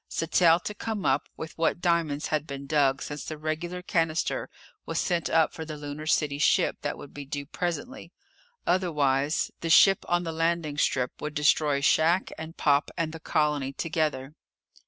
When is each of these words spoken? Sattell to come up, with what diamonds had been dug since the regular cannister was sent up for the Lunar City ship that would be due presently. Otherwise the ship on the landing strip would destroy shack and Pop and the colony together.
Sattell 0.09 0.59
to 0.63 0.73
come 0.73 1.05
up, 1.05 1.29
with 1.37 1.55
what 1.59 1.79
diamonds 1.79 2.29
had 2.29 2.47
been 2.47 2.65
dug 2.65 3.03
since 3.03 3.23
the 3.23 3.37
regular 3.37 3.83
cannister 3.83 4.49
was 4.83 4.97
sent 4.99 5.29
up 5.29 5.53
for 5.53 5.63
the 5.63 5.77
Lunar 5.77 6.07
City 6.07 6.39
ship 6.39 6.77
that 6.81 6.97
would 6.97 7.13
be 7.13 7.23
due 7.23 7.45
presently. 7.45 8.11
Otherwise 8.65 9.51
the 9.59 9.69
ship 9.69 10.03
on 10.09 10.23
the 10.23 10.33
landing 10.33 10.79
strip 10.79 11.21
would 11.21 11.35
destroy 11.35 11.81
shack 11.81 12.31
and 12.39 12.57
Pop 12.57 12.89
and 12.97 13.13
the 13.13 13.19
colony 13.19 13.73
together. 13.73 14.33